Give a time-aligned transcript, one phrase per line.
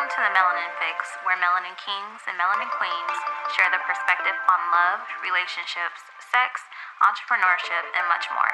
[0.00, 3.16] Welcome to the Melanin Fix, where melanin kings and melanin queens
[3.52, 6.00] share their perspective on love, relationships,
[6.32, 6.64] sex,
[7.04, 8.48] entrepreneurship, and much more.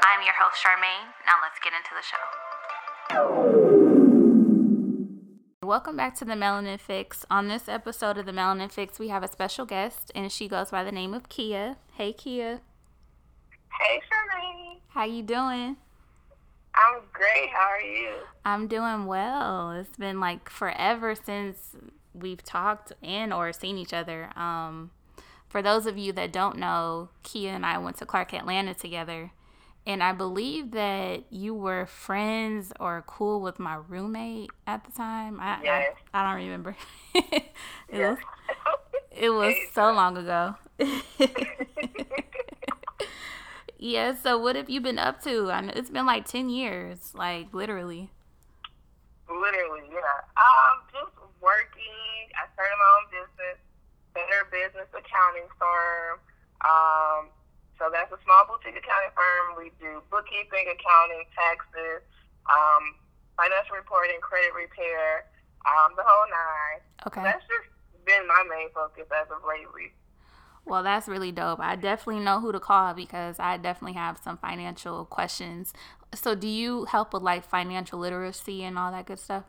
[0.00, 1.12] I'm your host, Charmaine.
[1.28, 2.24] Now let's get into the show.
[5.60, 7.26] Welcome back to the Melanin Fix.
[7.30, 10.70] On this episode of the Melanin Fix, we have a special guest, and she goes
[10.70, 11.76] by the name of Kiyah.
[11.98, 12.60] Hey, Kiyah.
[13.78, 14.80] Hey, Charmaine.
[14.88, 15.76] How you doing?
[16.78, 17.50] I'm great.
[17.50, 18.10] How are you?
[18.44, 19.72] I'm doing well.
[19.72, 21.74] It's been like forever since
[22.14, 24.30] we've talked and or seen each other.
[24.36, 24.90] Um,
[25.48, 29.32] for those of you that don't know, Kiyah and I went to Clark Atlanta together.
[29.86, 35.40] And I believe that you were friends or cool with my roommate at the time.
[35.40, 35.94] I yes.
[36.12, 36.76] I, I, don't remember.
[37.14, 37.44] it
[37.90, 38.18] yes.
[38.18, 38.18] was
[39.10, 40.54] it was so long ago.
[43.78, 45.50] Yeah, so what have you been up to?
[45.50, 48.10] I know it's been like 10 years, like literally.
[49.30, 50.18] Literally, yeah.
[50.34, 52.26] Um, just working.
[52.34, 53.58] I started my own business,
[54.18, 56.18] Better Business Accounting Firm.
[56.66, 57.30] Um,
[57.78, 59.54] so that's a small boutique accounting firm.
[59.54, 62.02] We do bookkeeping, accounting, taxes,
[62.50, 62.98] um,
[63.38, 65.30] financial reporting, credit repair,
[65.70, 66.82] um, the whole nine.
[67.06, 67.22] Okay.
[67.22, 67.70] So that's just
[68.02, 69.94] been my main focus as of lately.
[70.64, 71.60] Well, that's really dope.
[71.60, 75.72] I definitely know who to call because I definitely have some financial questions.
[76.14, 79.44] So, do you help with like financial literacy and all that good stuff?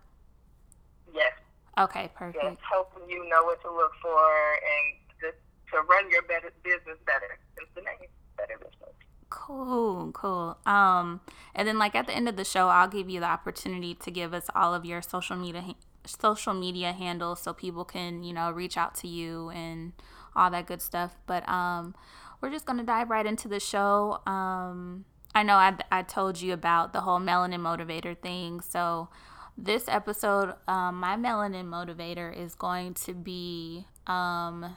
[1.13, 1.33] Yes.
[1.77, 2.43] Okay, perfect.
[2.43, 5.37] Yes, helping you know what to look for and just
[5.71, 7.39] to run your better business better.
[7.75, 8.95] The name, better business.
[9.29, 10.57] Cool, cool.
[10.65, 11.21] Um,
[11.53, 14.11] and then like at the end of the show, I'll give you the opportunity to
[14.11, 18.49] give us all of your social media social media handles so people can you know
[18.51, 19.93] reach out to you and
[20.39, 21.15] all that good stuff.
[21.27, 21.95] But um,
[22.41, 24.21] we're just gonna dive right into the show.
[24.25, 28.61] Um, I know I, I told you about the whole melanin motivator thing.
[28.61, 29.09] So
[29.57, 34.75] this episode, um, my melanin motivator is going to be um,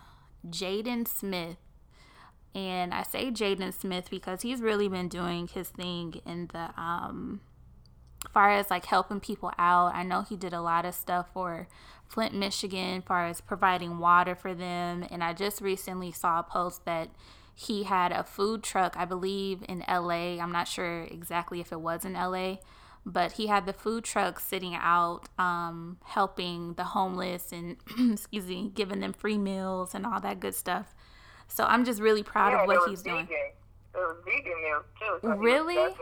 [0.49, 1.57] Jaden Smith.
[2.55, 7.41] And I say Jaden Smith because he's really been doing his thing in the um,
[8.33, 9.95] far as like helping people out.
[9.95, 11.69] I know he did a lot of stuff for
[12.07, 15.05] Flint, Michigan, far as providing water for them.
[15.11, 17.11] And I just recently saw a post that
[17.55, 20.41] he had a food truck, I believe, in LA.
[20.41, 22.57] I'm not sure exactly if it was in LA,
[23.05, 27.77] but he had the food truck sitting out, um, helping the homeless and,
[28.13, 30.95] excuse me, giving them free meals and all that good stuff.
[31.49, 33.27] So I'm just really proud yeah, of what he's vegan.
[33.27, 33.29] doing.
[33.95, 35.19] It was vegan meals too.
[35.21, 35.95] So really?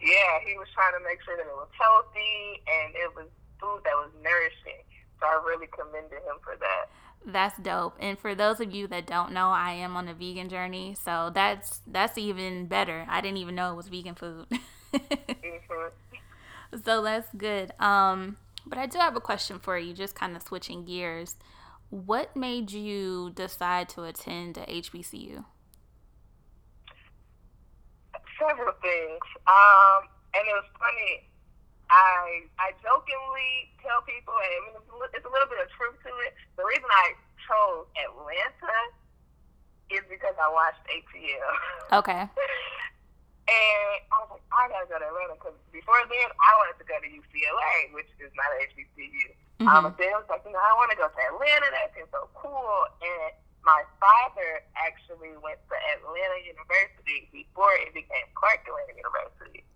[0.00, 3.26] Yeah, he was trying to make sure that it was healthy and it was
[3.60, 4.84] food that was nourishing.
[5.20, 6.86] So I really commended him for that.
[7.24, 7.96] That's dope.
[7.98, 11.30] And for those of you that don't know, I am on a vegan journey, so
[11.34, 13.04] that's that's even better.
[13.08, 14.46] I didn't even know it was vegan food.
[14.94, 16.76] mm-hmm.
[16.84, 17.72] So that's good.
[17.80, 21.36] Um, but I do have a question for you, just kind of switching gears.
[21.90, 25.44] What made you decide to attend a HBCU?
[28.36, 29.24] Several things.
[29.48, 31.24] Um, and it was funny.
[31.88, 34.74] I I jokingly tell people, and I mean,
[35.14, 36.34] it's a little bit of truth to it.
[36.58, 37.14] The reason I
[37.46, 38.78] chose Atlanta
[39.94, 42.02] is because I watched ATL.
[42.02, 42.26] Okay.
[43.46, 46.86] and I was like, I gotta go to Atlanta because before then I wanted to
[46.90, 49.30] go to UCLA, which is not an HBCU.
[49.62, 49.70] Mm-hmm.
[49.70, 51.70] Um, but then I was like, you know, I want to go to Atlanta.
[51.70, 52.90] That seems so cool.
[53.00, 53.30] And
[53.66, 59.66] my father actually went to Atlanta University before it became Clark Atlanta University.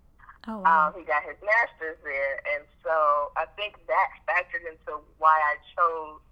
[0.46, 0.88] Oh, wow.
[0.88, 5.58] um, he got his master's there, and so I think that factored into why I
[5.74, 6.22] chose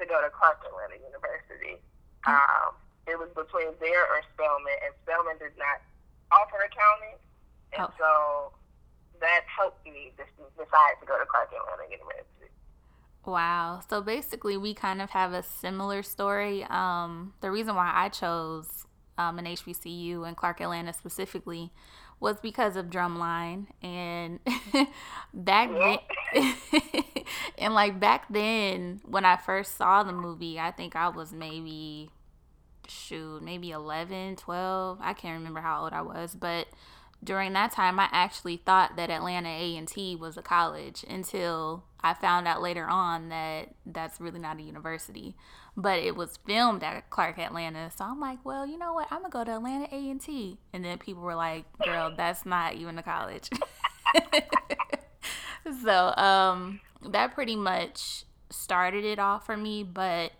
[0.00, 1.78] to go to Clark Atlanta University.
[2.24, 2.32] Mm-hmm.
[2.32, 2.74] Um,
[3.06, 5.84] it was between there or Spelman, and Spelman did not
[6.32, 7.20] offer accounting,
[7.76, 8.00] and oh.
[8.00, 8.10] so
[9.20, 12.31] that helped me decide to go to Clark Atlanta University.
[13.24, 13.80] Wow.
[13.88, 16.64] So basically, we kind of have a similar story.
[16.64, 21.70] Um, the reason why I chose um, an HBCU and Clark Atlanta specifically
[22.18, 24.38] was because of Drumline and
[25.34, 25.98] back then
[27.58, 32.10] and like back then when I first saw the movie, I think I was maybe
[32.86, 34.98] shoot, maybe 11, 12.
[35.00, 36.68] I can't remember how old I was, but
[37.24, 42.48] during that time I actually thought that Atlanta A&T was a college until I found
[42.48, 45.36] out later on that that's really not a university
[45.76, 47.90] but it was filmed at Clark Atlanta.
[47.90, 49.08] So I'm like, well, you know what?
[49.10, 50.58] I'm gonna go to Atlanta A and T.
[50.72, 53.48] And then people were like, girl, that's not even a college.
[55.82, 59.82] so um, that pretty much started it all for me.
[59.82, 60.32] But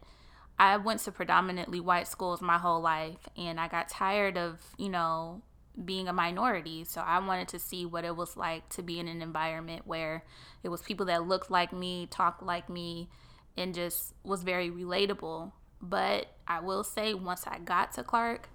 [0.59, 4.91] I went to predominantly white schools my whole life, and I got tired of you
[4.91, 5.41] know
[5.85, 6.85] being a minority.
[6.85, 10.25] So I wanted to see what it was like to be in an environment where
[10.63, 13.09] it was people that looked like me, talked like me,
[13.57, 15.53] and just was very relatable.
[15.81, 18.49] But I will say, once I got to Clark,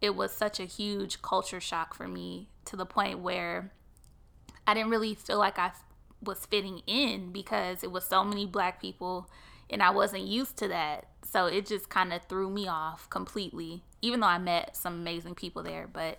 [0.00, 3.72] it was such a huge culture shock for me to the point where
[4.66, 5.72] I didn't really feel like I
[6.22, 9.30] was fitting in because it was so many black people
[9.70, 11.06] and I wasn't used to that.
[11.22, 15.34] So it just kind of threw me off completely, even though I met some amazing
[15.34, 16.18] people there, but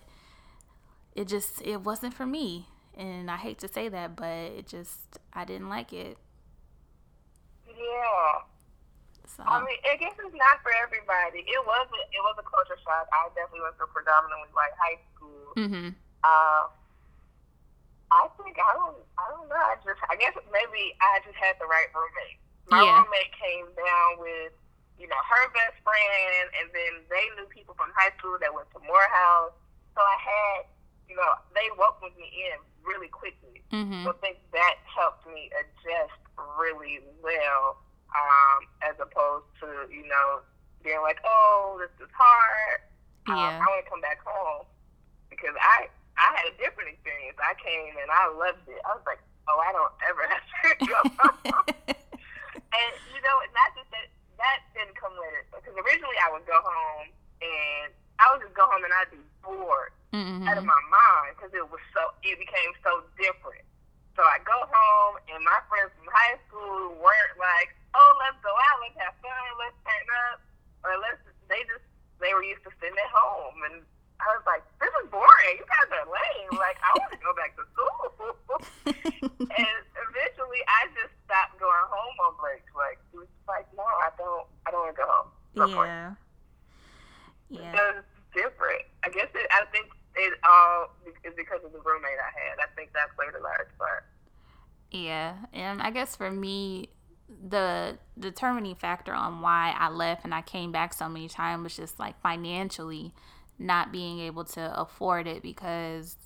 [1.16, 2.68] it just it wasn't for me.
[2.96, 6.16] And I hate to say that, but it just I didn't like it.
[7.66, 8.44] Yeah.
[9.24, 9.44] So.
[9.44, 11.44] I mean, I guess it's not for everybody.
[11.44, 13.04] It was a, it was a culture shock.
[13.12, 15.44] I definitely went to predominantly like high school.
[15.56, 15.88] Mm-hmm.
[16.24, 16.62] Uh,
[18.12, 19.60] I think I don't I don't know.
[19.60, 22.40] I just I guess maybe I just had the right roommate.
[22.68, 23.00] My yeah.
[23.00, 24.52] roommate came down with
[25.00, 28.68] you know her best friend, and then they knew people from high school that went
[28.76, 29.56] to Morehouse.
[29.92, 30.60] So I had
[31.08, 33.62] you know they welcomed me in really quickly.
[33.72, 34.04] Mm-hmm.
[34.06, 36.18] So I think that helped me adjust
[36.58, 37.82] really well,
[38.14, 40.42] um, as opposed to you know
[40.86, 42.78] being like, oh, this is hard.
[43.26, 43.58] Um, yeah.
[43.58, 44.66] Um, I want to come back home
[45.30, 47.36] because I I had a different experience.
[47.42, 48.80] I came and I loved it.
[48.86, 49.20] I was like,
[49.50, 51.66] oh, I don't ever have to go home.
[52.80, 56.46] and you know, and not just that that didn't come later because originally I would
[56.46, 57.08] go home
[57.42, 60.48] and I would just go home and I'd be bored mm-hmm.
[60.48, 63.64] out of my mind because it was so it became so different.
[64.16, 68.52] So I go home and my friends from high school weren't like, oh, let's go
[68.52, 70.38] out, let's have fun, let's turn up,
[70.84, 71.20] or let's.
[71.46, 71.84] They just
[72.18, 73.86] they were used to sitting at home and
[74.20, 75.54] I was like, this is boring.
[75.60, 76.56] You guys are lame.
[76.56, 78.56] Like, I want to go back to school.
[78.88, 82.72] and eventually, I just stopped going home on breaks.
[82.72, 84.48] Like, it was like, no, I don't.
[84.64, 85.28] I don't want to go home.
[85.54, 85.76] No yeah.
[85.76, 85.92] Point.
[87.48, 87.70] Yeah.
[87.70, 88.84] Because it's different.
[89.04, 89.46] I guess it.
[89.52, 92.56] I think it all is because of the roommate I had.
[92.58, 94.08] I think that played a large part.
[94.90, 96.88] Yeah, and I guess for me,
[97.48, 101.76] the determining factor on why I left and I came back so many times was
[101.76, 103.12] just like financially
[103.58, 106.16] not being able to afford it because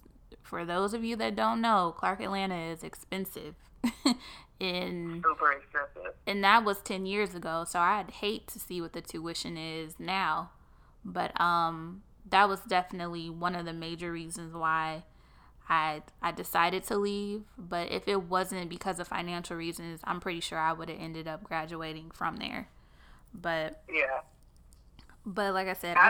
[0.42, 3.54] for those of you that don't know, Clark Atlanta is expensive.
[4.60, 6.12] in super expensive.
[6.26, 9.94] And that was 10 years ago, so I'd hate to see what the tuition is
[9.98, 10.50] now.
[11.02, 15.04] But um that was definitely one of the major reasons why
[15.70, 20.40] I I decided to leave, but if it wasn't because of financial reasons, I'm pretty
[20.40, 22.68] sure I would have ended up graduating from there.
[23.32, 24.20] But yeah.
[25.24, 26.08] But like I said, I,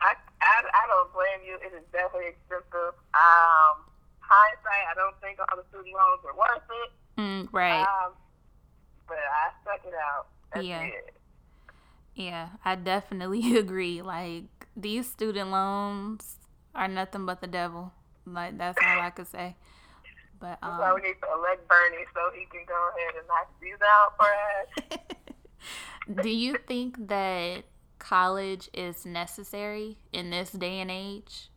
[0.00, 1.54] I, I, I don't blame you.
[1.54, 2.98] It is definitely expensive.
[3.14, 3.86] Um,
[4.18, 7.20] hindsight, I don't think all the student loans are worth it.
[7.20, 7.82] Mm, right.
[7.82, 8.12] Um,
[9.06, 10.26] but I stuck it out.
[10.52, 10.82] That's yeah.
[10.82, 11.14] It.
[12.16, 14.02] Yeah, I definitely agree.
[14.02, 16.38] Like these student loans
[16.74, 17.92] are nothing but the devil.
[18.26, 19.56] Like that's all I could say.
[20.38, 23.48] But um, so we need to elect Bernie so he can go ahead and knock
[23.60, 24.98] these out for us.
[26.22, 27.64] Do you think that
[27.98, 31.48] college is necessary in this day and age?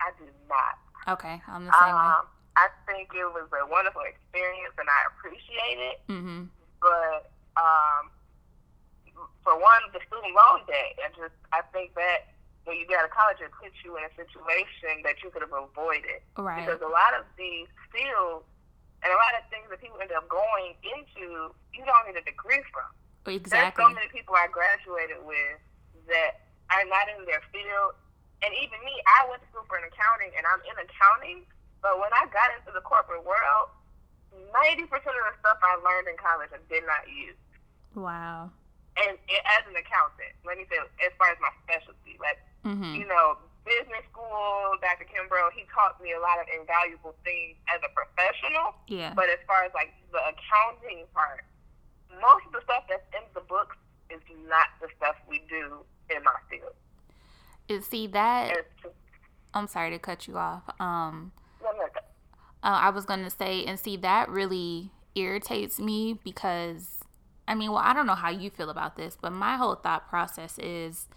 [0.00, 1.14] I do not.
[1.18, 2.12] Okay, I'm the same um, way.
[2.56, 5.98] I think it was a wonderful experience and I appreciate it.
[6.08, 6.44] Mm-hmm.
[6.80, 8.10] But um,
[9.44, 12.34] for one, the student loan debt, I just I think that
[12.68, 15.40] when you get out of college, it puts you in a situation that you could
[15.40, 16.20] have avoided.
[16.36, 16.60] Right.
[16.60, 18.44] Because a lot of these fields
[19.00, 22.26] and a lot of things that people end up going into, you don't need a
[22.28, 22.92] degree from.
[23.24, 23.56] Exactly.
[23.56, 25.58] There's so many people I graduated with
[26.12, 27.96] that are not in their field.
[28.44, 31.48] And even me, I went to school for an accounting and I'm in accounting.
[31.80, 33.72] But when I got into the corporate world,
[34.36, 37.38] 90% of the stuff I learned in college I did not use.
[37.96, 38.52] Wow.
[38.98, 42.94] And, and as an accountant, let me say, as far as my specialty, like, mm-hmm.
[43.00, 45.08] you know, business school, Dr.
[45.08, 48.76] Kimbrough, he taught me a lot of invaluable things as a professional.
[48.88, 49.12] Yeah.
[49.16, 51.44] But as far as like the accounting part,
[52.20, 53.76] most of the stuff that's in the books
[54.10, 55.84] is not the stuff we do
[56.14, 56.72] in my field.
[57.68, 58.56] And see that.
[59.52, 60.62] I'm sorry to cut you off.
[60.80, 61.32] Um,
[62.62, 67.00] uh, I was gonna say, and see that really irritates me because,
[67.46, 70.08] I mean, well, I don't know how you feel about this, but my whole thought
[70.08, 71.08] process is,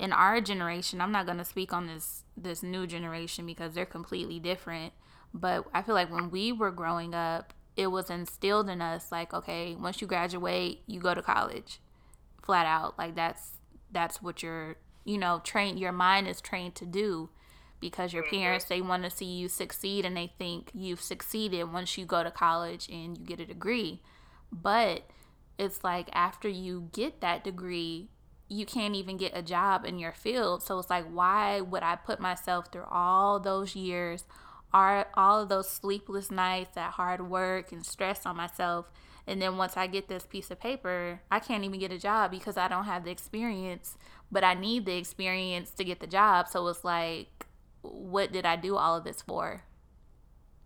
[0.00, 4.40] in our generation, I'm not gonna speak on this this new generation because they're completely
[4.40, 4.92] different.
[5.32, 9.32] But I feel like when we were growing up, it was instilled in us like
[9.32, 11.80] okay once you graduate you go to college
[12.42, 13.52] flat out like that's
[13.90, 17.30] that's what you're you know train your mind is trained to do
[17.80, 18.36] because your mm-hmm.
[18.36, 22.22] parents they want to see you succeed and they think you've succeeded once you go
[22.22, 24.02] to college and you get a degree
[24.52, 25.08] but
[25.58, 28.08] it's like after you get that degree
[28.50, 30.60] you can't even get a job in your field.
[30.62, 34.24] So it's like, why would I put myself through all those years,
[34.74, 38.86] all, all of those sleepless nights, that hard work and stress on myself?
[39.24, 42.32] And then once I get this piece of paper, I can't even get a job
[42.32, 43.96] because I don't have the experience,
[44.32, 46.48] but I need the experience to get the job.
[46.48, 47.46] So it's like,
[47.82, 49.62] what did I do all of this for?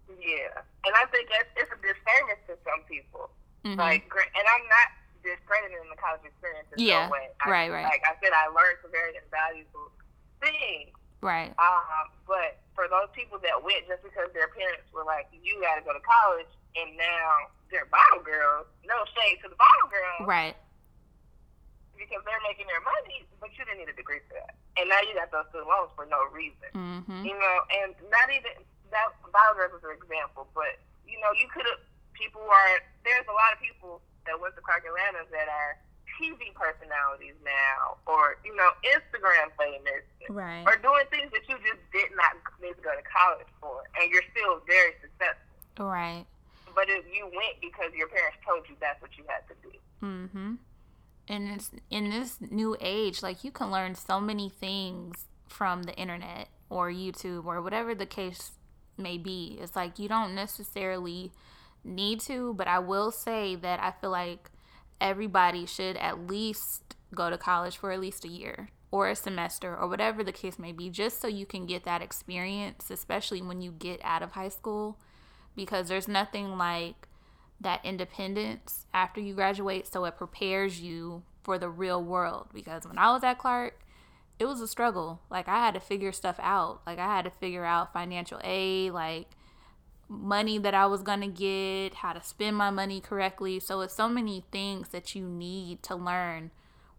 [0.08, 0.62] Yeah.
[0.86, 3.28] And I think that's, it's a disservice to some people.
[3.62, 3.78] Mm-hmm.
[3.78, 4.88] Like, and I'm not
[5.24, 7.08] discrediting the college experience in yeah.
[7.08, 7.32] no way.
[7.40, 7.88] I, right, right.
[7.88, 9.90] Like I said, I learned some very invaluable
[10.44, 10.92] things.
[11.24, 11.56] Right.
[11.56, 15.80] Um, but for those people that went just because their parents were like, you got
[15.80, 20.28] to go to college, and now they're bottle girls, no shade to the bottle girls.
[20.28, 20.52] Right.
[21.96, 24.52] Because they're making their money, but you didn't need a degree for that.
[24.76, 26.68] And now you got those student loans for no reason.
[26.76, 27.24] Mm-hmm.
[27.24, 28.60] You know, and not even,
[28.92, 30.76] that bottle girls is an example, but,
[31.08, 31.80] you know, you could have,
[32.12, 35.78] people are, there's a lot of people that went to Clark Atlanta that are
[36.20, 40.64] TV personalities now, or you know, Instagram famous, right?
[40.66, 44.10] Or doing things that you just did not need to go to college for, and
[44.10, 46.24] you're still very successful, right?
[46.74, 49.74] But if you went because your parents told you that's what you had to do.
[50.02, 50.54] Mm-hmm.
[51.28, 55.94] And it's in this new age, like you can learn so many things from the
[55.94, 58.52] internet or YouTube or whatever the case
[58.98, 59.58] may be.
[59.60, 61.32] It's like you don't necessarily
[61.84, 64.50] need to, but I will say that I feel like
[65.00, 69.76] everybody should at least go to college for at least a year or a semester
[69.76, 73.60] or whatever the case may be, just so you can get that experience, especially when
[73.60, 74.98] you get out of high school,
[75.56, 77.08] because there's nothing like
[77.60, 82.48] that independence after you graduate, so it prepares you for the real world.
[82.54, 83.80] Because when I was at Clark,
[84.38, 85.20] it was a struggle.
[85.30, 86.82] Like I had to figure stuff out.
[86.86, 89.28] Like I had to figure out financial aid, like
[90.20, 93.60] money that I was going to get, how to spend my money correctly.
[93.60, 96.50] So it's so many things that you need to learn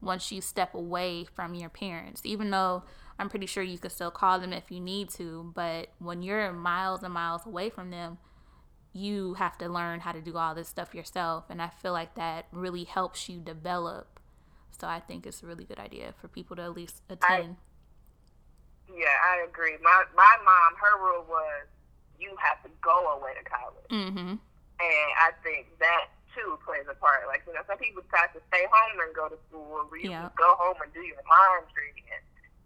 [0.01, 2.21] once you step away from your parents.
[2.25, 2.83] Even though
[3.17, 6.51] I'm pretty sure you can still call them if you need to, but when you're
[6.51, 8.17] miles and miles away from them,
[8.93, 11.45] you have to learn how to do all this stuff yourself.
[11.49, 14.19] And I feel like that really helps you develop.
[14.71, 17.57] So I think it's a really good idea for people to at least attend.
[18.89, 19.75] I, yeah, I agree.
[19.81, 21.67] My my mom, her rule was
[22.19, 23.89] you have to go away to college.
[23.91, 24.35] Mm-hmm.
[24.35, 27.27] And I think that too plays a part.
[27.27, 30.11] Like, you know, some people try to stay home and go to school, or you
[30.11, 30.29] yeah.
[30.35, 32.23] go home and do your laundry and,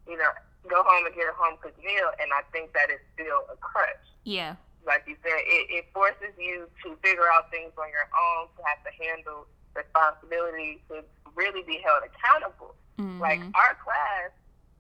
[0.10, 0.34] you know,
[0.66, 2.10] go home and get a home cooked meal.
[2.18, 4.10] And I think that is still a crutch.
[4.26, 4.58] Yeah.
[4.88, 8.62] Like you said, it, it forces you to figure out things on your own, to
[8.66, 9.46] have to handle
[9.78, 11.06] responsibility, to
[11.38, 12.74] really be held accountable.
[12.98, 13.22] Mm-hmm.
[13.22, 14.34] Like our class,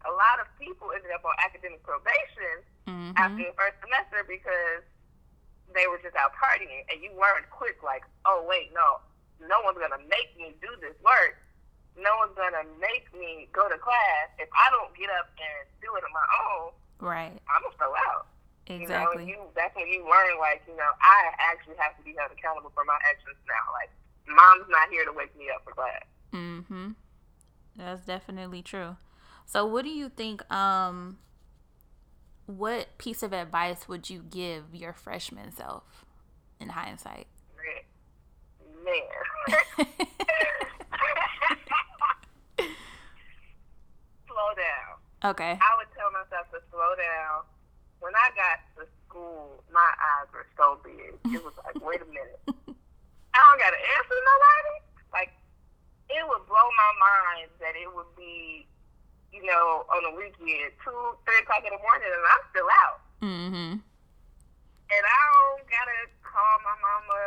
[0.08, 3.17] a lot of people ended up on academic probation mm-hmm.
[3.17, 4.84] after the first semester because
[5.77, 8.98] they were just out partying, and you weren't quick like, oh wait, no,
[9.46, 11.38] no one's gonna make me do this work.
[11.93, 15.93] No one's gonna make me go to class if I don't get up and do
[15.93, 16.67] it on my own.
[17.00, 17.38] Right.
[17.46, 18.27] I'm gonna throw out.
[18.69, 19.25] Exactly.
[19.25, 22.13] You know, you, that's when you learn, like, you know, I actually have to be
[22.17, 23.65] held accountable for my actions now.
[23.74, 23.89] Like,
[24.29, 26.05] mom's not here to wake me up for class.
[26.34, 26.91] Mm-hmm.
[27.75, 28.98] That's definitely true.
[29.46, 30.46] So, what do you think?
[30.53, 31.17] Um,
[32.50, 36.03] what piece of advice would you give your freshman self
[36.60, 37.27] in hindsight?
[38.84, 39.86] Man.
[44.25, 44.98] slow down.
[45.29, 45.60] Okay.
[45.62, 47.46] I would tell myself to slow down.
[48.00, 51.20] When I got to school, my eyes were so big.
[51.29, 52.39] It was like, wait a minute.
[52.48, 54.75] I don't got to answer nobody?
[55.13, 55.32] Like,
[56.10, 58.65] it would blow my mind that it would be
[59.33, 63.00] you know, on the weekend, two, three o'clock in the morning, and I'm still out.
[63.21, 63.74] Mm-hmm.
[64.89, 67.19] And I don't gotta call my mama.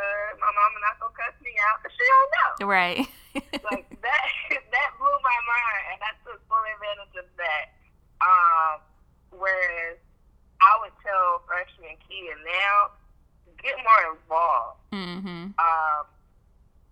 [0.43, 2.51] My mama not gonna cuss me out, but she don't know.
[2.67, 3.07] Right.
[3.71, 4.29] like that.
[4.73, 7.77] That blew my mind, and I took full advantage of that.
[8.25, 8.81] Um,
[9.29, 10.01] whereas
[10.65, 12.97] I would tell freshman kid now,
[13.61, 14.81] get more involved.
[14.97, 15.53] Mm-hmm.
[15.61, 16.03] Um,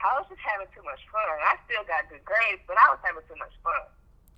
[0.01, 1.25] I was just having too much fun.
[1.25, 3.85] I still got good grades, but I was having too much fun.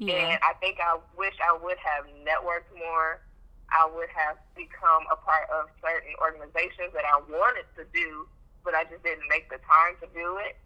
[0.02, 0.34] Yeah.
[0.34, 3.22] And I think I wish I would have networked more.
[3.70, 8.26] I would have become a part of certain organizations that I wanted to do,
[8.66, 10.58] but I just didn't make the time to do it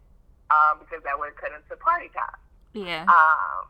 [0.51, 2.41] um, because that would have cut into party time.
[2.73, 3.05] Yeah.
[3.05, 3.69] Um,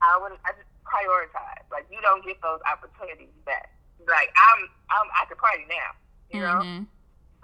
[0.00, 1.64] I would I just prioritize.
[1.68, 3.68] Like you don't get those opportunities back.
[4.08, 5.90] Like I'm I'm I could party now,
[6.32, 6.60] you know.
[6.64, 6.88] Mm-hmm.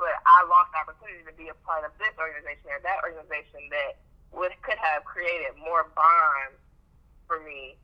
[0.00, 3.68] But I lost the opportunity to be a part of this organization or that organization
[3.71, 4.00] that
[4.32, 6.62] would could have created more bonds
[7.32, 7.76] for me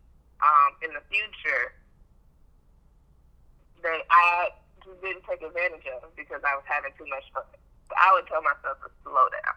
[0.45, 1.73] um, in the future
[3.83, 4.51] that I
[4.85, 7.45] just didn't take advantage of because I was having too much fun.
[7.97, 9.57] I would tell myself to slow down.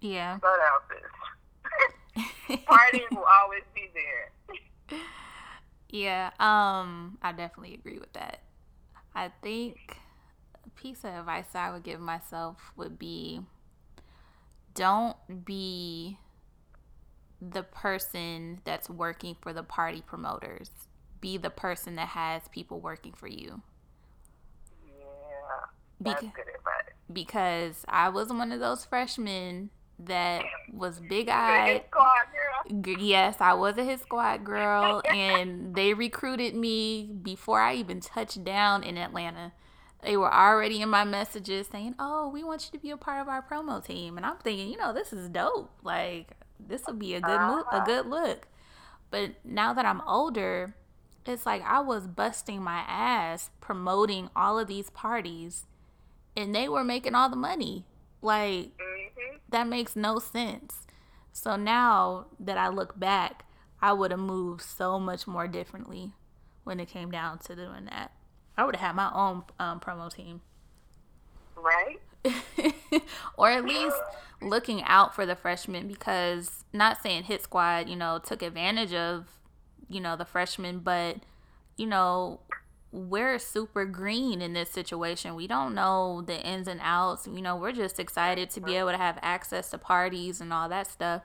[0.00, 0.38] Yeah.
[0.38, 2.58] Slow down, sis.
[2.70, 5.00] Partying will always be there.
[5.90, 8.40] Yeah, um, I definitely agree with that.
[9.14, 9.96] I think
[10.64, 13.40] a piece of advice I would give myself would be
[14.74, 16.18] don't be
[17.40, 20.70] the person that's working for the party promoters.
[21.20, 23.62] Be the person that has people working for you.
[24.86, 26.14] Yeah.
[26.14, 26.32] Beca-
[27.12, 31.84] because I was one of those freshmen that was big eyed.
[31.88, 32.82] squad, girl.
[32.82, 38.00] G- Yes, I was a hit squad girl, and they recruited me before I even
[38.00, 39.52] touched down in Atlanta.
[40.02, 43.20] They were already in my messages saying, "Oh, we want you to be a part
[43.22, 45.70] of our promo team," and I'm thinking, you know, this is dope.
[45.82, 48.48] Like this would be a good mo- a good look.
[49.10, 50.74] But now that I'm older,
[51.26, 55.66] it's like I was busting my ass promoting all of these parties,
[56.36, 57.84] and they were making all the money.
[58.22, 60.86] Like hmm that makes no sense.
[61.32, 63.44] So now that I look back,
[63.80, 66.12] I would have moved so much more differently
[66.64, 68.12] when it came down to doing that.
[68.56, 70.40] I would have had my own um, promo team.
[71.56, 72.00] Right?
[73.36, 73.96] or at least
[74.42, 79.26] looking out for the freshmen because not saying hit squad you know took advantage of
[79.88, 81.16] you know the freshmen but
[81.76, 82.40] you know
[82.92, 85.34] we're super green in this situation.
[85.34, 87.26] We don't know the ins and outs.
[87.26, 90.68] You know we're just excited to be able to have access to parties and all
[90.70, 91.22] that stuff.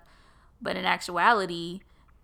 [0.62, 1.82] But in actuality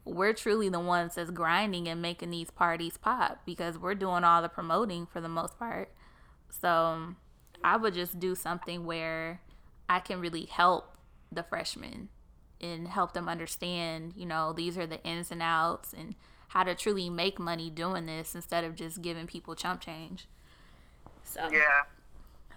[0.07, 4.41] we're truly the ones that's grinding and making these parties pop because we're doing all
[4.41, 5.91] the promoting for the most part.
[6.49, 7.15] So
[7.63, 9.41] I would just do something where
[9.89, 10.97] I can really help
[11.31, 12.09] the freshmen
[12.61, 16.15] and help them understand, you know, these are the ins and outs and
[16.49, 20.27] how to truly make money doing this instead of just giving people chump change.
[21.23, 21.83] So, Yeah.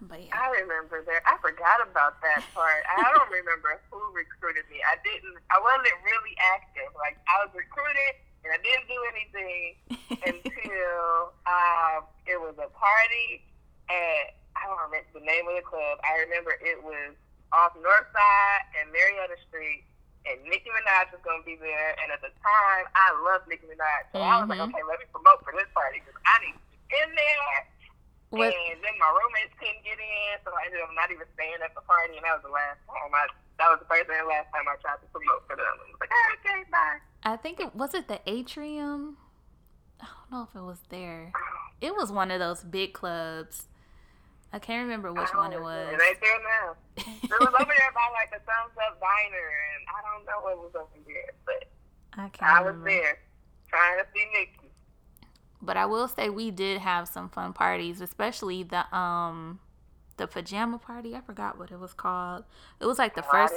[0.01, 0.33] but yeah.
[0.33, 1.23] I remember that.
[1.27, 2.85] I forgot about that part.
[2.97, 4.79] I don't remember who recruited me.
[4.87, 5.37] I didn't.
[5.51, 6.89] I wasn't really active.
[6.97, 8.15] Like I was recruited,
[8.45, 9.77] and I didn't do anything
[10.25, 13.43] until um, it was a party
[13.91, 15.99] at I don't remember the name of the club.
[16.05, 17.15] I remember it was
[17.53, 19.83] off North Side and Marietta Street,
[20.27, 21.97] and Nicki Minaj was going to be there.
[22.03, 24.71] And at the time, I loved Nicki Minaj, so I was like, Mhm.
[24.71, 27.67] okay, let me promote for this party because I need to be in there.
[28.31, 31.59] What, And then my roommates couldn't get in, so I ended up not even staying
[31.65, 33.27] at the party, and that was the last time I.
[33.59, 35.67] That was the first and last time I tried to promote for them.
[35.67, 37.01] It was like, "Ah, okay, bye.
[37.25, 39.19] I think it was it the atrium.
[40.01, 41.33] I don't know if it was there.
[41.81, 43.67] It was one of those big clubs.
[44.53, 45.89] I can't remember which one it was.
[45.93, 46.77] It ain't there now.
[46.97, 50.59] It was over there by like the Thumbs Up Diner, and I don't know what
[50.59, 51.69] was over there, but
[52.15, 52.91] I can't I was remember.
[52.91, 53.19] there
[53.69, 54.71] trying to see Nicki.
[55.63, 59.61] But I will say we did have some fun parties, especially the um
[60.17, 61.15] the pajama party.
[61.15, 62.45] I forgot what it was called.
[62.81, 63.55] It was like the Oh, first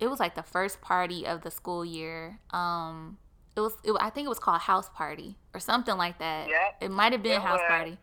[0.00, 2.38] it was like the first party of the school year.
[2.50, 3.18] Um
[3.56, 6.48] it was it, I think it was called house party or something like that.
[6.48, 7.68] Yeah, It might have been house was.
[7.68, 7.98] party.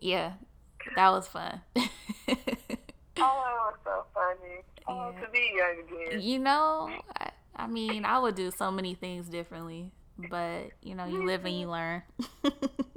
[0.00, 0.32] Yeah.
[0.96, 1.60] That was fun.
[3.20, 3.42] Oh,
[3.74, 4.62] it was so funny.
[4.86, 5.20] Oh, Yeah.
[5.26, 6.20] to be young again.
[6.22, 11.04] you know, I, I mean, I would do so many things differently, but you know,
[11.04, 12.02] you live and you learn.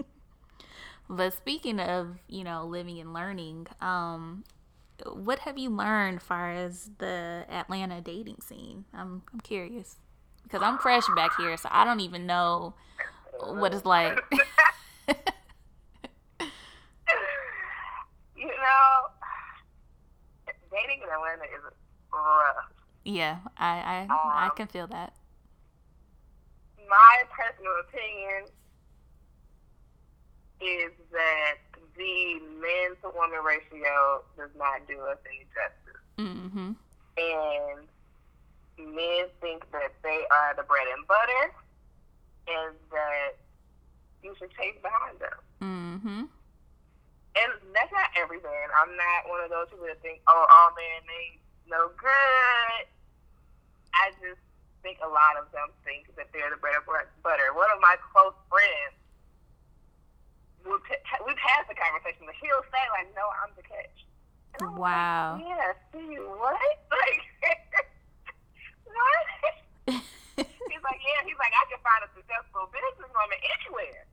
[1.09, 4.43] but speaking of, you know, living and learning, um,
[5.11, 8.85] what have you learned far as the Atlanta dating scene?
[8.93, 9.95] I'm I'm curious
[10.43, 12.75] because I'm fresh back here, so I don't even know
[13.39, 14.19] what it's like.
[18.35, 19.07] you know,
[21.33, 21.63] Atlanta is
[22.11, 22.71] rough.
[23.05, 25.13] yeah, I I, I Um, can feel that.
[26.89, 28.45] My personal opinion
[30.61, 31.55] is that
[31.95, 36.01] the men to woman ratio does not do us any justice.
[36.17, 36.71] Mm-hmm.
[37.17, 37.87] And
[38.77, 41.53] men think that they are the bread and butter
[42.47, 43.31] and that
[44.23, 45.39] you should chase behind them.
[45.61, 46.23] Mm-hmm.
[47.31, 48.43] And that's not every.
[48.43, 52.83] I'm not one of those people that think, oh, all men ain't no good.
[53.95, 54.41] I just
[54.83, 56.85] think a lot of them think that they're the bread and
[57.23, 57.55] butter.
[57.55, 58.95] One of my close friends,
[60.67, 63.99] we've, t- we've had the conversation, but he'll say, like, no, I'm the catch.
[64.59, 65.39] I'm Wow.
[65.39, 66.59] Like, yeah, see, what?
[66.91, 67.23] Like,
[68.91, 69.27] what?
[70.67, 74.03] He's like, yeah, he's like, I can find a successful businesswoman anywhere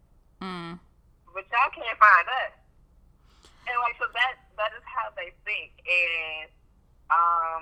[0.42, 0.78] mm.
[1.34, 2.54] but y'all can't find us.
[3.68, 5.76] And like so that that is how they think.
[5.84, 6.48] And
[7.12, 7.60] um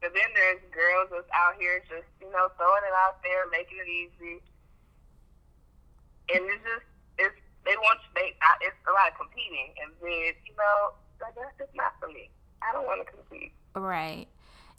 [0.00, 3.76] but then there's girls that's out here just, you know, throwing it out there, making
[3.84, 4.40] it easy.
[6.32, 6.88] And it's just
[7.20, 7.36] it's
[7.68, 8.32] they want they
[8.64, 12.32] it's a lot of competing and then, you know, like that's just not for me.
[12.64, 13.52] I don't want to compete.
[13.76, 14.26] Right.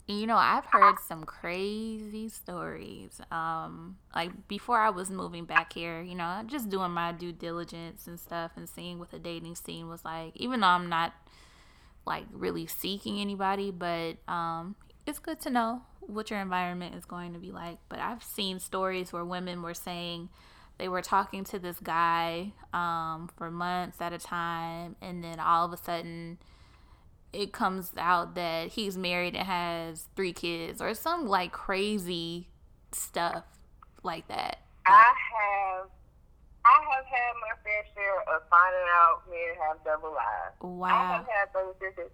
[0.06, 3.20] You know, I've heard some crazy stories.
[3.30, 8.06] Um, like before I was moving back here, you know, just doing my due diligence
[8.06, 10.36] and stuff and seeing what the dating scene was like.
[10.36, 11.12] Even though I'm not
[12.04, 14.74] like really seeking anybody, but um,
[15.06, 17.78] it's good to know what your environment is going to be like.
[17.88, 20.30] But I've seen stories where women were saying
[20.78, 25.64] they were talking to this guy um, for months at a time, and then all
[25.64, 26.38] of a sudden
[27.32, 32.48] it comes out that he's married and has three kids or some like crazy
[32.92, 33.44] stuff
[34.02, 34.60] like that.
[34.86, 35.88] I have
[36.62, 40.54] I have had my fair share of finding out men have double lives.
[40.60, 40.86] Wow.
[40.86, 42.12] I have had those sisters.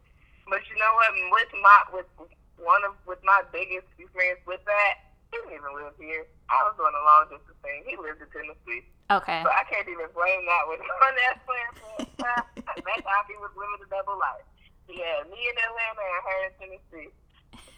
[0.49, 1.11] But you know what?
[1.13, 2.09] With my with
[2.57, 4.95] one of with my biggest experience with that,
[5.29, 6.25] he didn't even live here.
[6.49, 7.85] I was doing a long distance thing.
[7.85, 8.89] He lived in Tennessee.
[9.13, 9.41] Okay.
[9.45, 11.69] So I can't even blame that with on that plan.
[12.17, 14.47] That's how he was living a double life.
[14.89, 17.11] Yeah, me in Atlanta and her in Tennessee.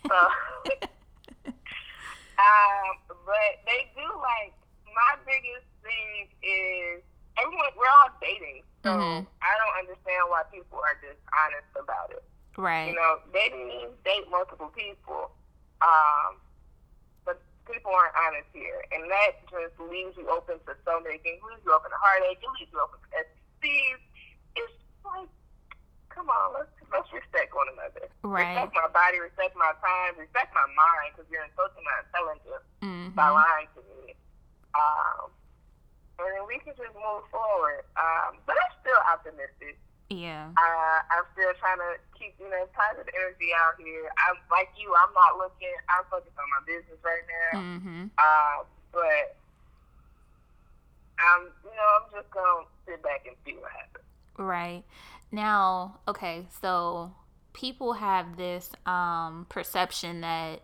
[0.06, 0.18] So,
[1.50, 2.90] um,
[3.26, 4.54] but they do like
[4.94, 7.02] my biggest thing is
[7.38, 7.70] everyone.
[7.76, 9.26] We're all dating, so Mhm.
[9.42, 12.22] I don't understand why people are dishonest about it.
[12.56, 12.88] Right.
[12.88, 15.30] You know, dating means date multiple people,
[15.82, 16.40] um,
[17.24, 21.42] but people aren't honest here, and that just leaves you open to so many things.
[21.42, 22.38] Leaves you open to heartache.
[22.42, 24.00] It leaves you open to STDs.
[24.56, 24.72] It's
[25.04, 25.28] like,
[26.08, 28.06] come on, let's let's respect one another.
[28.22, 28.54] Right.
[28.58, 33.14] Respect my body, respect my time, respect my mind, because you're insulting my intelligence Mhm.
[33.14, 34.14] by lying to me.
[34.74, 35.30] Um,
[36.18, 37.84] and then we can just move forward.
[37.96, 39.78] Um, but I'm still optimistic.
[40.10, 40.50] Yeah.
[40.58, 44.10] Uh, I'm still trying to keep, you know, positive energy out here.
[44.28, 44.90] I'm like you.
[44.94, 45.72] I'm not looking.
[45.88, 47.60] I'm focused on my business right now.
[47.62, 48.10] Mhm.
[48.18, 49.38] Uh, but
[51.20, 54.04] I'm, you know, I'm just gonna sit back and see what happens.
[54.38, 54.84] Right.
[55.32, 57.12] Now, okay, so
[57.52, 60.62] people have this um perception that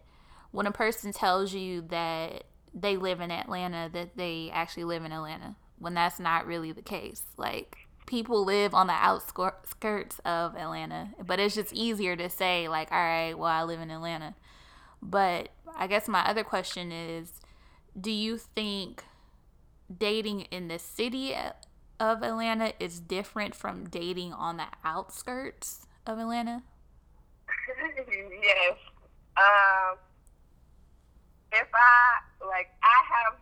[0.53, 5.13] when a person tells you that they live in Atlanta that they actually live in
[5.13, 7.23] Atlanta when that's not really the case.
[7.37, 7.77] Like
[8.07, 12.99] people live on the outskirts of Atlanta, but it's just easier to say like, "All
[12.99, 14.35] right, well, I live in Atlanta."
[15.03, 17.41] But I guess my other question is,
[17.99, 19.05] do you think
[19.95, 21.35] dating in the city
[21.99, 26.63] of Atlanta is different from dating on the outskirts of Atlanta?
[28.43, 28.77] yes.
[29.37, 29.99] Um,
[31.53, 33.39] if I like, I have,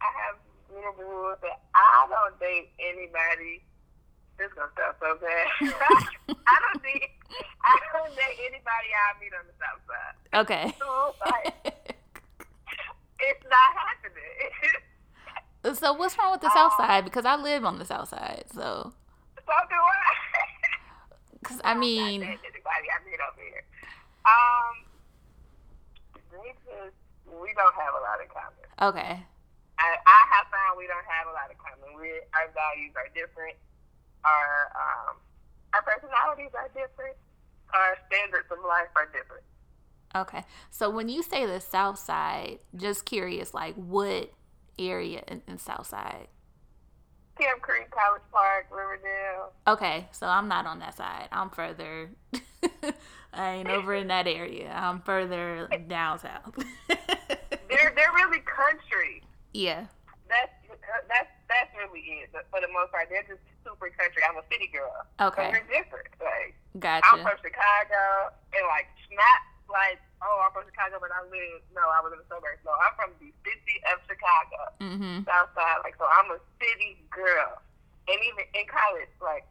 [0.00, 0.36] I have
[0.74, 3.62] little rules that I don't date anybody.
[4.38, 5.46] This gonna sound so bad.
[6.46, 7.10] I don't date.
[7.64, 10.14] I don't date anybody I meet on the south side.
[10.46, 10.74] Okay.
[10.78, 11.54] So, like,
[13.20, 14.82] it's not happening.
[15.74, 17.04] So what's wrong with the south side?
[17.04, 18.92] Because I live on the south side, so
[19.36, 20.14] so do I.
[21.40, 23.64] because I mean, anybody I meet over here.
[24.28, 24.84] Um,
[26.32, 28.66] they just we don't have a lot in common.
[28.94, 29.22] okay,
[29.78, 32.00] I, I have found we don't have a lot in common.
[32.00, 33.56] We our values are different.
[34.24, 35.16] Our um
[35.74, 37.16] our personalities are different.
[37.74, 39.44] Our standards of life are different.
[40.16, 40.44] okay.
[40.70, 44.32] So when you say the south side, just curious, like what
[44.78, 46.28] area in, in south side?
[47.38, 49.52] Camp Creek, College Park, Riverdale.
[49.66, 51.28] Okay, so I'm not on that side.
[51.30, 52.10] I'm further.
[53.32, 54.72] I ain't over in that area.
[54.74, 56.54] I'm further down south.
[57.68, 59.22] They're they're really country.
[59.52, 59.86] yeah.
[60.28, 62.30] That's uh, that's that's really it.
[62.32, 64.22] But for the most part, they're just super country.
[64.24, 65.04] I'm a city girl.
[65.20, 65.52] Okay.
[65.52, 66.08] So we're different.
[66.20, 67.04] Like gotcha.
[67.12, 71.82] I'm from Chicago, and like not like oh I'm from Chicago, but I live no
[71.88, 72.62] I was in the suburbs.
[72.64, 74.60] No, I'm from the city of Chicago.
[74.80, 75.24] Mhm.
[75.26, 75.80] South Side.
[75.84, 77.60] Like, so I'm a city girl.
[78.08, 79.44] And even in college, like,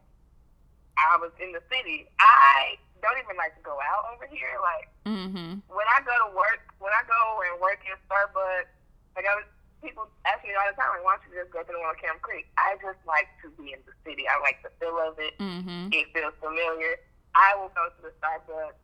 [0.98, 2.10] I was in the city.
[2.18, 4.50] I don't even like to go out over here.
[4.58, 5.62] Like, Mhm.
[5.70, 8.66] when I go to work, when I go and work in Starbucks,
[9.14, 9.44] like, I was,
[9.80, 11.90] people ask me all the time, like, why don't you just go to the one
[11.90, 12.50] on Camp Creek?
[12.58, 14.26] I just like to be in the city.
[14.28, 15.38] I like the feel of it.
[15.38, 15.94] Mhm.
[15.94, 16.98] It feels familiar.
[17.36, 18.74] I will go to the Starbucks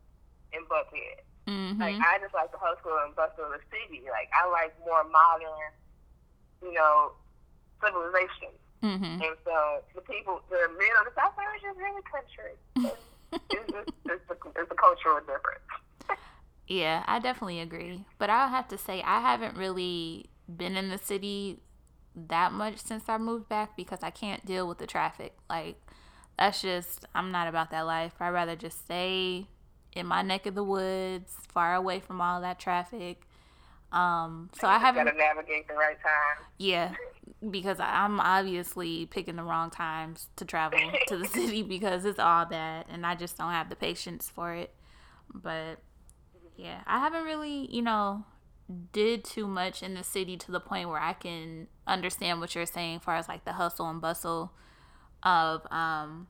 [0.53, 1.19] in Buckhead.
[1.47, 2.01] Like, Mhm.
[2.01, 4.01] I just like the hustle and bustle of the city.
[4.09, 5.71] Like, I like more modern,
[6.61, 7.11] you know,
[7.83, 8.49] civilization.
[8.81, 9.21] Mhm.
[9.21, 12.53] And so the people, the men on the South Side are just really country.
[13.51, 16.19] It's, just, it's, a, it's a cultural difference.
[16.67, 18.05] Yeah, I definitely agree.
[18.17, 21.59] But I'll have to say I haven't really been in the city
[22.15, 25.35] that much since I moved back because I can't deal with the traffic.
[25.49, 25.79] Like
[26.39, 28.13] that's just I'm not about that life.
[28.19, 29.47] I'd rather just stay
[29.95, 33.21] in my neck of the woods, far away from all that traffic.
[33.91, 36.45] Um, so I haven't gotta navigate the right time.
[36.57, 36.93] Yeah,
[37.49, 42.45] because I'm obviously picking the wrong times to travel to the city because it's all
[42.47, 44.73] that, and I just don't have the patience for it.
[45.33, 45.79] But
[46.57, 48.25] Yeah, I haven't really, you know,
[48.91, 52.65] did too much in the city to the point where I can understand what you're
[52.65, 54.53] saying as far as like the hustle and bustle
[55.23, 56.27] of um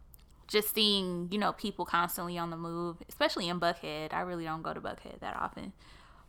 [0.47, 4.13] just seeing, you know, people constantly on the move, especially in Buckhead.
[4.13, 5.73] I really don't go to Buckhead that often.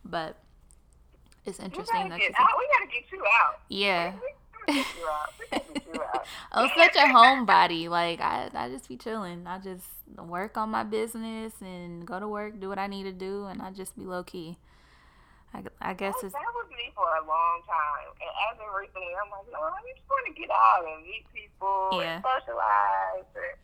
[0.05, 0.37] But
[1.45, 3.61] it's interesting that get, you we gotta get you out.
[3.69, 4.13] Yeah.
[6.53, 7.89] I'm such a homebody.
[7.89, 9.47] Like I, I just be chilling.
[9.47, 9.85] I just
[10.19, 13.63] work on my business and go to work, do what I need to do, and
[13.63, 14.59] I just be low key.
[15.55, 18.61] I, I oh, guess that, it's that was me for a long time, and as
[18.61, 22.17] of recently, I'm like, no, I'm just want to get out and meet people yeah.
[22.17, 23.31] and socialize.
[23.33, 23.57] And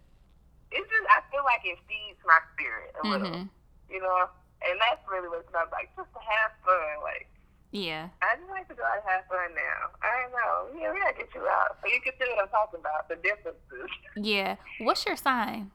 [0.73, 3.13] it's just, I feel like it feeds my spirit a mm-hmm.
[3.13, 3.45] little,
[3.89, 4.29] you know.
[4.63, 7.27] And that's really what's up, like just to have fun, like
[7.73, 8.09] yeah.
[8.21, 9.91] I just like to go out and have fun now.
[10.03, 10.81] I don't know.
[10.81, 13.17] Yeah, we gotta get you out so you can see what I'm talking about, the
[13.17, 13.91] differences.
[14.15, 14.57] Yeah.
[14.81, 15.71] What's your sign?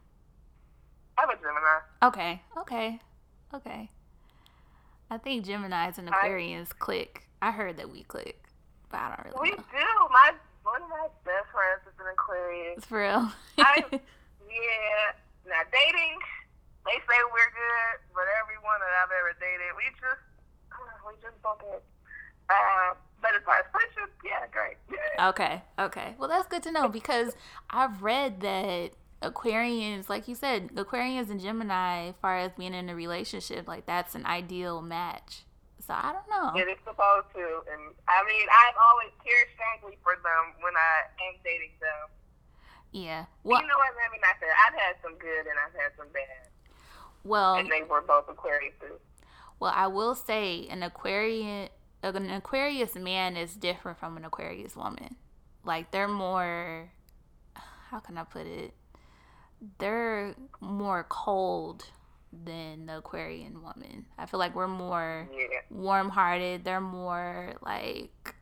[1.18, 1.80] I'm a Gemini.
[2.04, 2.42] Okay.
[2.60, 3.00] Okay.
[3.54, 3.90] Okay.
[5.10, 7.24] I think Gemini's and Aquarians I, click.
[7.42, 8.44] I heard that we click,
[8.92, 9.58] but I don't really we know.
[9.58, 10.14] Do.
[10.14, 10.34] My
[10.64, 12.78] one of my best friends is an Aquarius.
[12.78, 13.32] It's For real.
[13.58, 13.84] I,
[14.50, 15.16] yeah.
[15.48, 16.18] Now dating,
[16.84, 20.24] they say we're good, but everyone that I've ever dated, we just
[21.08, 21.84] we just bump it.
[22.50, 24.78] Uh, but as far as friendship, yeah, great.
[25.32, 26.16] okay, okay.
[26.18, 27.36] Well, that's good to know because
[27.70, 32.90] I've read that Aquarians, like you said, Aquarians and Gemini, as far as being in
[32.90, 35.44] a relationship, like that's an ideal match.
[35.82, 36.60] So I don't know.
[36.60, 41.08] It is supposed to, and I mean, I've always cared strongly for them when I
[41.32, 42.12] am dating them.
[42.98, 43.26] Yeah.
[43.44, 43.94] Well, you know what?
[44.02, 44.48] Let me not say.
[44.48, 46.50] I've had some good and I've had some bad.
[47.24, 48.74] Well, and they were both Aquarius.
[49.60, 51.70] Well, I will say an Aquarian
[52.04, 55.16] uh, an Aquarius man is different from an Aquarius woman.
[55.64, 56.92] Like they're more
[57.90, 58.74] how can I put it?
[59.80, 61.86] They're more cold
[62.32, 64.06] than the Aquarian woman.
[64.18, 65.60] I feel like we're more yeah.
[65.70, 66.64] warm-hearted.
[66.64, 68.36] They're more like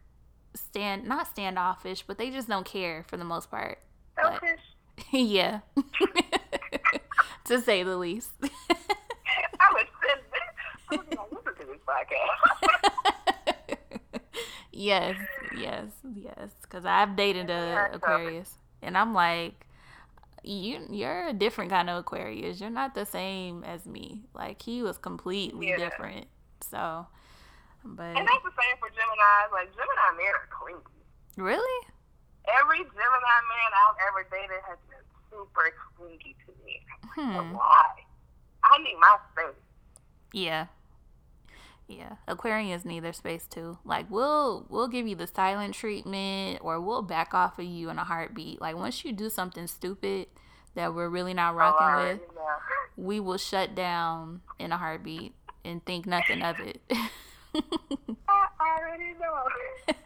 [0.54, 3.80] stand not standoffish, but they just don't care for the most part.
[4.16, 4.60] Selfish.
[4.96, 5.60] But, yeah.
[7.46, 8.32] to say the least.
[8.42, 9.86] I was
[14.86, 15.16] yes,
[15.58, 16.50] yes, yes.
[16.62, 19.66] Because I've dated a Aquarius, and I'm like,
[20.44, 22.62] you you're a different kind of Aquarius.
[22.62, 24.24] You're not the same as me.
[24.34, 25.78] Like he was completely yeah.
[25.78, 26.28] different.
[26.62, 27.08] So,
[27.84, 29.52] but and that's the same for Gemini.
[29.52, 30.82] Like Gemini men are clingy.
[31.38, 31.88] Really?
[32.62, 36.82] Every Gemini man I've ever dated has been super clingy to me.
[37.16, 37.54] Hmm.
[37.54, 37.86] Why?
[38.64, 39.62] I need my space.
[40.34, 40.68] Yeah.
[41.88, 43.78] Yeah, Aquarians need their space too.
[43.86, 48.00] Like we'll we'll give you the silent treatment or we'll back off of you in
[48.00, 48.60] a heartbeat.
[48.60, 50.28] Like once you do something stupid
[50.74, 52.22] that we're really not oh, rocking oh, with,
[52.98, 56.82] we will shut down in a heartbeat and think nothing of it.
[58.28, 59.44] I already know.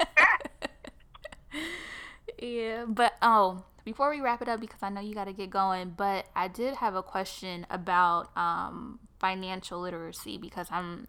[2.41, 5.49] yeah, but oh, before we wrap it up because I know you got to get
[5.49, 11.07] going, but I did have a question about um financial literacy because I'm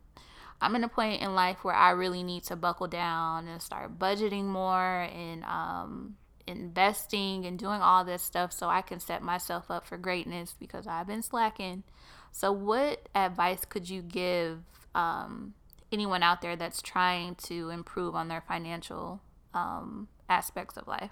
[0.61, 3.99] I'm in a point in life where I really need to buckle down and start
[3.99, 6.17] budgeting more and um,
[6.47, 10.87] investing and doing all this stuff so I can set myself up for greatness because
[10.87, 11.85] I've been slacking.
[12.33, 14.61] So, what advice could you give
[14.95, 15.55] um,
[15.91, 19.23] anyone out there that's trying to improve on their financial
[19.55, 21.11] um, aspects of life?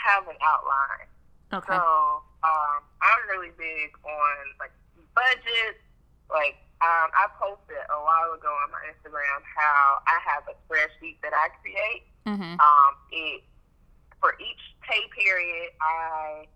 [0.00, 1.08] Have an outline.
[1.52, 1.76] Okay.
[1.76, 4.72] So, um, I'm really big on like
[5.12, 5.76] budget,
[6.30, 11.20] like um, I posted a while ago on my Instagram how I have a spreadsheet
[11.20, 12.08] that I create.
[12.24, 12.56] Mm-hmm.
[12.56, 13.44] Um, it
[14.20, 16.48] for each pay period, I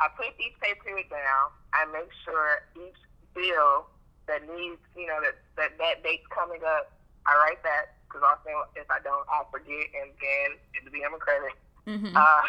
[0.00, 1.52] I put each pay period down.
[1.72, 3.00] I make sure each
[3.32, 3.88] bill
[4.26, 6.92] that needs, you know, that that that date's coming up.
[7.24, 11.12] I write that because also if I don't, I'll forget, and then it'll be on
[11.12, 11.56] my credit.
[11.86, 12.16] Mm-hmm.
[12.16, 12.42] Uh,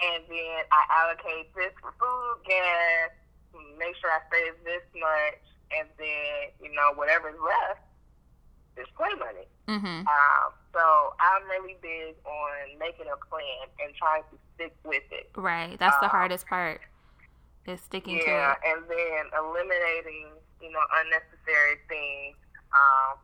[0.00, 3.12] and then I allocate this for food, gas.
[3.78, 7.82] Make sure I save this much and then you know whatever's left
[8.78, 9.46] is play money.
[9.68, 10.06] Mm-hmm.
[10.06, 15.30] Um, so I'm really big on making a plan and trying to stick with it.
[15.36, 16.80] Right, that's um, the hardest part.
[17.66, 18.34] Is sticking yeah, to it.
[18.34, 22.36] Yeah, and then eliminating you know unnecessary things,
[22.72, 23.18] um,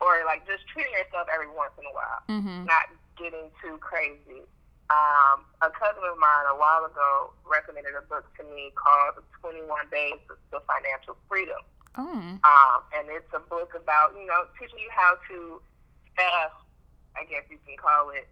[0.00, 2.64] or like just treating yourself every once in a while, mm-hmm.
[2.64, 4.46] not getting too crazy.
[4.92, 9.64] Um, a cousin of mine a while ago recommended a book to me called 21
[9.88, 11.64] Days to Financial Freedom.
[11.96, 12.36] Mm.
[12.44, 15.60] Um, and it's a book about, you know, teaching you how to
[16.12, 16.60] fast,
[17.16, 18.28] I guess you can call it,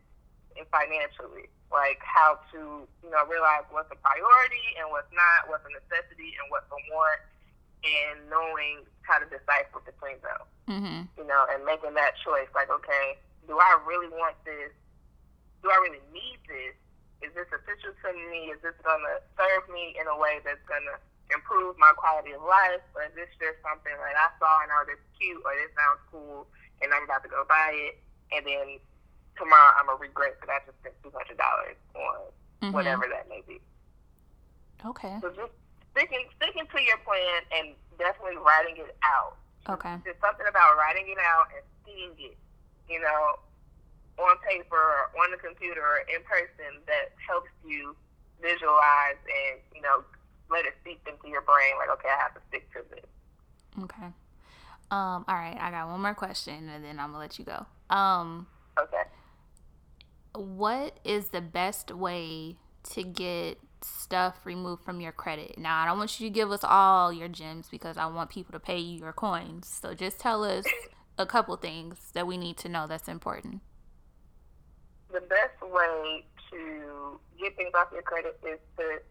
[0.68, 1.48] financially.
[1.72, 6.36] Like how to, you know, realize what's a priority and what's not, what's a necessity
[6.36, 7.20] and what's a want.
[7.80, 10.42] and knowing how to decipher between them.
[10.68, 11.00] Mm-hmm.
[11.16, 12.52] You know, and making that choice.
[12.52, 13.16] Like, okay,
[13.48, 14.76] do I really want this?
[15.62, 16.76] Do I really need this?
[17.20, 18.48] Is this essential to me?
[18.48, 20.96] Is this going to serve me in a way that's going to
[21.30, 22.80] improve my quality of life?
[22.96, 26.00] Or is this just something that I saw and oh, this cute or this sounds
[26.08, 26.48] cool
[26.80, 28.00] and I'm about to go buy it
[28.32, 28.80] and then
[29.36, 32.72] tomorrow I'm going to regret that I just spent $200 on mm-hmm.
[32.72, 33.60] whatever that may be.
[34.84, 35.20] Okay.
[35.20, 35.52] So just
[35.92, 39.36] sticking sticking to your plan and definitely writing it out.
[39.68, 39.96] Okay.
[40.04, 42.36] There's something about writing it out and seeing it,
[42.88, 43.36] you know,
[44.20, 47.96] on paper or on the computer or in person that helps you
[48.40, 50.04] visualize and, you know,
[50.50, 53.06] let it seep into your brain like, okay, I have to stick to this.
[53.84, 54.12] Okay.
[54.90, 57.66] Um, all right, I got one more question and then I'm gonna let you go.
[57.94, 58.46] Um
[58.78, 59.02] Okay.
[60.34, 62.56] What is the best way
[62.94, 65.58] to get stuff removed from your credit.
[65.58, 68.52] Now, I don't want you to give us all your gems because I want people
[68.52, 69.80] to pay you your coins.
[69.82, 70.64] So just tell us
[71.18, 73.60] a couple things that we need to know that's important.
[75.12, 79.02] The best way to get things off your credit is to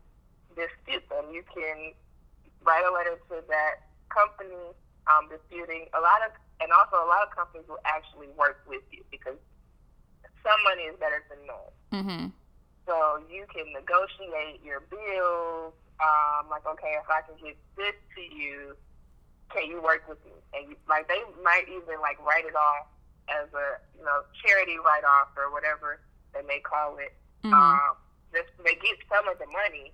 [0.56, 1.32] dispute them.
[1.32, 1.94] You can
[2.64, 4.76] write a letter to that company
[5.08, 6.32] um, disputing a lot of,
[6.62, 9.36] and also a lot of companies will actually work with you because
[10.44, 11.72] some money is better than none.
[11.92, 12.26] Mm-hmm.
[12.88, 15.74] So you can negotiate your bills.
[16.00, 18.76] Um, like, okay, if I can get this to you,
[19.52, 20.32] can you work with me?
[20.56, 22.88] And you, like, they might even like write it off
[23.30, 26.02] as a you know charity write off or whatever
[26.34, 27.14] they may call it.
[27.46, 27.56] Mm-hmm.
[27.56, 27.96] Um,
[28.34, 29.94] just they get some of the money,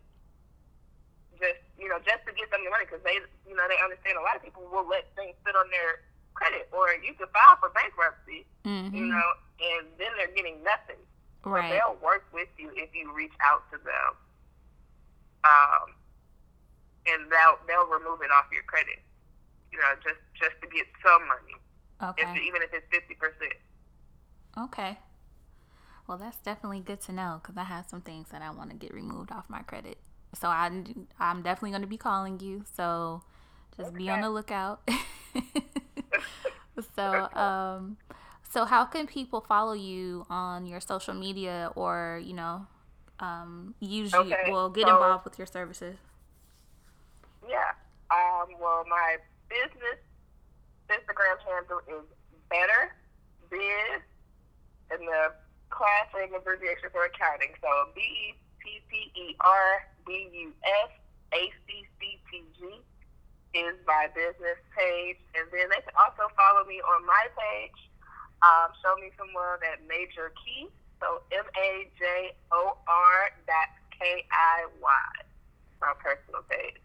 [1.39, 4.19] just you know, just to get them the money because they you know they understand
[4.19, 6.03] a lot of people will let things sit on their
[6.35, 8.91] credit or you could file for bankruptcy, mm-hmm.
[8.91, 9.27] you know,
[9.59, 10.99] and then they're getting nothing.
[11.45, 11.71] Right.
[11.71, 14.11] So they'll work with you if you reach out to them.
[15.45, 15.93] Um,
[17.05, 18.99] and they'll they'll remove it off your credit.
[19.71, 21.55] You know, just just to get some money.
[22.03, 22.21] Okay.
[22.23, 23.53] If, even if it's fifty percent.
[24.57, 24.97] Okay.
[26.07, 28.75] Well, that's definitely good to know because I have some things that I want to
[28.75, 29.97] get removed off my credit.
[30.39, 30.69] So I,
[31.19, 32.63] I'm definitely going to be calling you.
[32.75, 33.23] So
[33.77, 33.97] just okay.
[33.97, 34.87] be on the lookout.
[36.95, 37.97] so, um,
[38.49, 42.67] so, how can people follow you on your social media or, you know,
[43.19, 45.97] um, use you, okay, well, get so, involved with your services?
[47.47, 47.71] Yeah.
[48.11, 49.17] Um, well, my
[49.49, 49.99] business
[50.89, 52.05] Instagram handle is
[52.49, 52.93] Better
[53.49, 54.01] Biz,
[54.91, 55.33] and the
[55.69, 57.53] classroom abbreviation for accounting.
[57.61, 58.25] So B E
[58.61, 60.53] T T E R B U
[60.85, 60.91] S
[61.33, 62.61] A C C T G
[63.57, 65.17] is my business page.
[65.33, 67.79] And then they can also follow me on my page
[68.45, 70.69] um, show me some love at Major Key.
[71.01, 73.19] So M A J O R
[73.49, 75.11] dot K I Y.
[75.81, 76.84] My personal page.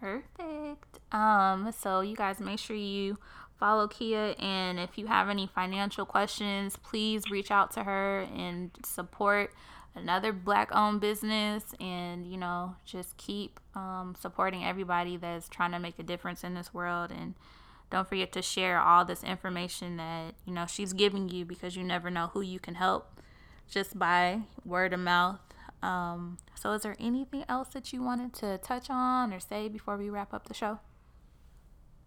[0.00, 0.98] Perfect.
[1.12, 3.18] Um, so you guys make sure you
[3.58, 8.70] follow Kiyah and if you have any financial questions, please reach out to her and
[8.84, 9.52] support
[9.94, 15.78] another black owned business and you know just keep um, supporting everybody that's trying to
[15.78, 17.34] make a difference in this world and
[17.94, 21.84] don't forget to share all this information that, you know, she's giving you because you
[21.84, 23.20] never know who you can help
[23.70, 25.38] just by word of mouth.
[25.84, 29.96] Um, so, is there anything else that you wanted to touch on or say before
[29.98, 30.80] we wrap up the show?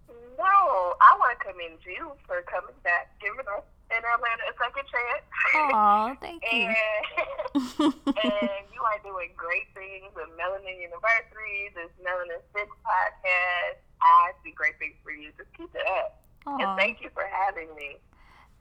[0.10, 4.86] No, I want to commend you for coming back, giving us in Atlanta a second
[4.90, 5.26] chance.
[5.74, 6.66] Oh, thank you.
[6.66, 7.94] and,
[8.26, 13.78] and you are doing great things with Melanin University, this Melanin Fix podcast.
[14.02, 15.30] I see great things for you.
[15.38, 16.22] Just keep it up.
[16.46, 16.62] Aww.
[16.62, 17.98] And thank you for having me.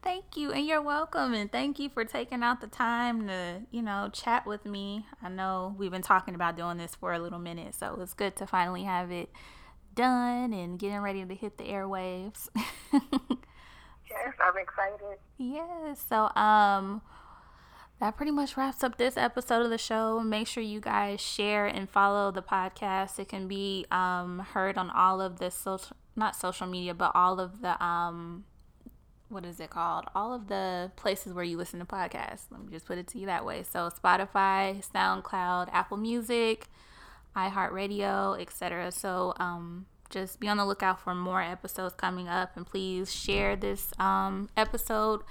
[0.07, 1.35] Thank you, and you're welcome.
[1.35, 5.05] And thank you for taking out the time to, you know, chat with me.
[5.21, 8.37] I know we've been talking about doing this for a little minute, so it's good
[8.37, 9.31] to finally have it
[9.97, 12.49] done and getting ready to hit the airwaves.
[12.93, 13.03] yes,
[14.41, 15.19] I'm excited.
[15.39, 16.07] Yes.
[16.09, 17.03] So, um,
[17.99, 20.21] that pretty much wraps up this episode of the show.
[20.21, 23.19] Make sure you guys share and follow the podcast.
[23.19, 27.41] It can be um, heard on all of the social, not social media, but all
[27.41, 28.45] of the, um,
[29.29, 30.05] what is it called?
[30.15, 32.45] All of the places where you listen to podcasts.
[32.51, 33.63] Let me just put it to you that way.
[33.63, 36.67] So Spotify, SoundCloud, Apple Music,
[37.37, 38.93] iHeartRadio, etc.
[38.93, 43.57] So um, just be on the lookout for more episodes coming up, and please share
[43.57, 45.23] this um, episode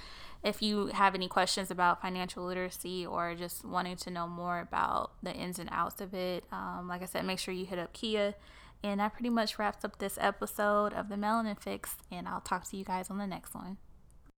[0.46, 5.12] if you have any questions about financial literacy or just wanting to know more about
[5.24, 7.94] the ins and outs of it, um, like I said, make sure you hit up
[7.94, 8.36] Kiyah.
[8.84, 12.70] And that pretty much wraps up this episode of the Melanin Fix, and I'll talk
[12.70, 13.78] to you guys on the next one.